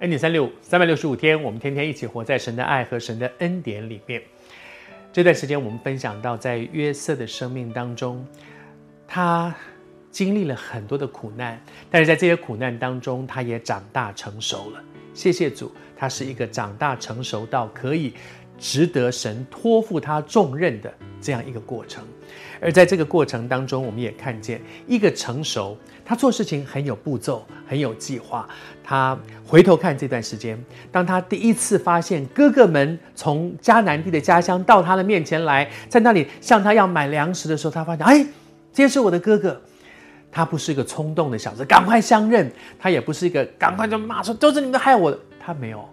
[0.00, 4.22] 恩典三六五，三百六十五天，我们天天一起活在神的爱和神的恩典里面。
[5.10, 8.22] 这段时间，我们分享到，在约瑟的生命当中，
[9.08, 9.54] 他
[10.10, 11.58] 经历了很多的苦难，
[11.90, 14.84] 但是在这些苦难当中，他也长大成熟了。
[15.14, 18.12] 谢谢主，他是一个长大成熟到可以
[18.58, 20.92] 值得神托付他重任的
[21.26, 22.04] 这样一个过程。
[22.60, 28.48] 而在这个过程当中，我们也看见一个成熟，他做事情很有步骤，很有计划。
[28.84, 30.56] 他回头看这段时间，
[30.92, 38.26] 当他第一次发现哥哥们从迦南地的家乡到他的面前来，在那里向他要买粮食的时候，他发现，哎，
[38.72, 39.60] 这是我的哥哥。
[40.32, 42.46] 他不是一个冲动的小子，赶快相认；
[42.78, 45.18] 他也不是一个赶快就骂说都是你们害我的。
[45.40, 45.88] 他没有，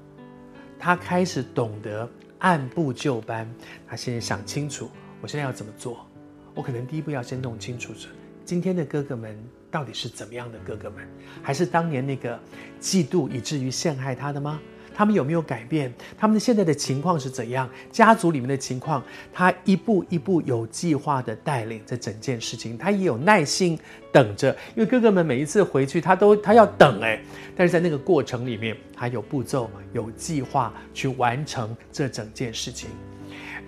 [0.78, 3.50] 他开始懂得按部就班。
[3.88, 4.90] 他现在想清楚，
[5.24, 6.06] 我现在要怎么做。
[6.54, 8.10] 我可能第一步要先弄清楚是
[8.44, 11.08] 今天的哥哥们到底是怎么样的哥哥们，
[11.42, 12.38] 还是当年那个
[12.82, 14.60] 嫉妒以至于陷害他的吗？
[14.94, 15.92] 他们有没有改变？
[16.18, 17.70] 他们的现在的情况是怎样？
[17.90, 23.80] 家族里面的情况，他一步一步有计划的带领这整件事情，他也有耐心
[24.12, 27.24] 等着，因为哥哥们每一次回去，他都他要等哎，
[27.56, 32.90] 但是在那个过程里面，他有步骤、有计划去完成这整件事情。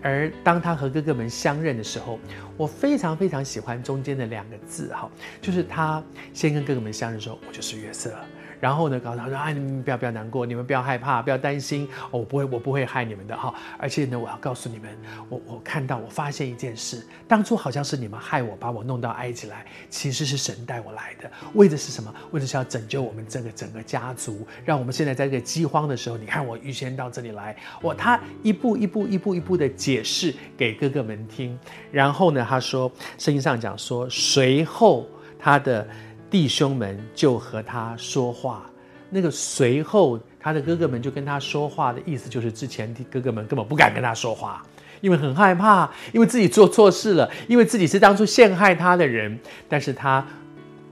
[0.06, 2.20] 而当他和哥哥们相认的时候，
[2.56, 5.10] 我非常非常喜欢中间的两个字哈，
[5.42, 8.16] 就是他先跟哥哥们相认说：“我就是约瑟。”
[8.60, 13.54] 然后呢，告诉他说：“哎，你们不要不要难过，你们不要害怕，不要担心，哦，我不会，我不会害你们的哈。
[13.78, 14.90] 而且呢，我要告诉你们，
[15.30, 22.14] 我我看到，我发现一件事，当初好像是你们害我，把我弄到埃及来，其实是神带我来的，为的是什么？
[22.32, 31.58] 为的是要拯救我们这个整个家族，让我们现在在这个饥荒的时候，你看我预先到这里来，我他一步一步一步一步的解释给哥哥们听。
[31.92, 35.08] 然后呢，他说，圣经上讲说，随后
[35.38, 35.88] 他的。”
[36.36, 38.70] 弟兄们就和他说话，
[39.10, 44.62] 那个随后他的哥哥们就跟他说话的意思，就是之前的哥哥们根本不敢跟他说话，
[45.00, 49.40] 因为很害怕，因为自己做错事了，因为自己是当初陷害他的人。
[49.70, 50.28] 但是他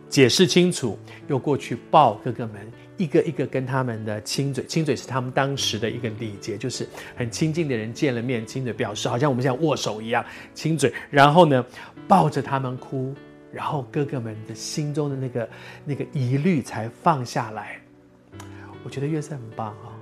[0.07, 2.55] 解释清楚，又过去抱哥哥们，
[2.95, 6.87] 一个一个跟他们的亲嘴，亲嘴是他们当时的一个礼节，就是
[7.17, 11.65] 很亲近的人见了面亲嘴，表示好像我们像握手一样亲嘴，然后呢
[12.07, 13.13] 抱着他们哭。
[13.53, 15.49] 然后哥哥们的心中的那个
[15.85, 17.79] 那个疑虑才放下来。
[18.83, 19.95] 我觉得约瑟很棒啊，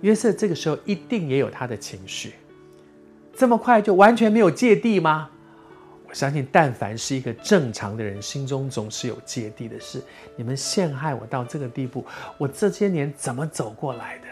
[0.00, 2.32] 约瑟这个时候一定也有他的情绪。
[3.34, 5.30] 这么快就完全没有芥蒂吗？
[6.08, 10.02] 我相信，但凡是一个正常的人，心中总是有芥蒂的事。
[10.36, 12.04] 你们陷害我到这个地步，
[12.38, 14.24] 我这些年怎么走过来的？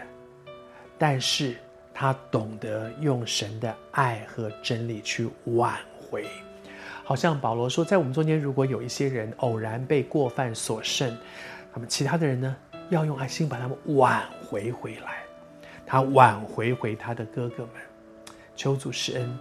[0.97, 1.55] 但是
[1.93, 6.25] 他懂得用神的爱和真理去挽回。
[7.05, 11.15] 好像保罗说，在我们中间，如果有一些人偶然被过犯所胜，
[11.71, 12.55] 那么其他的人呢，
[12.89, 15.19] 要用爱心把他们挽回回来。
[15.85, 17.73] 他挽回回他的哥哥们，
[18.55, 19.39] 求主施恩。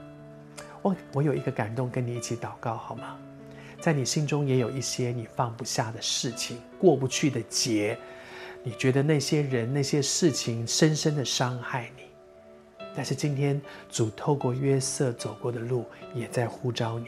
[0.83, 3.17] 我我有一个感动，跟你一起祷告好吗？
[3.81, 7.97] 在你心中也有一些你放不下的事情，过不去的结，
[8.63, 12.03] 你觉得那些人那些事情深深的伤害你，
[12.95, 13.59] 但是今天
[13.89, 17.07] 主透过约瑟走过的路，也在呼召你。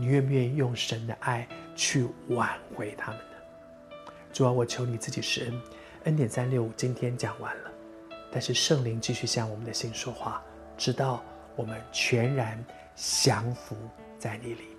[0.00, 4.12] 你愿不愿意用神的爱去挽回他们呢？
[4.32, 5.60] 主啊，我求你自己施恩。
[6.04, 7.70] 恩典三六五今天讲完了，
[8.30, 10.40] 但是圣灵继续向我们的心说话，
[10.76, 11.20] 直到
[11.56, 12.64] 我们全然
[12.94, 13.76] 降服
[14.20, 14.77] 在你里。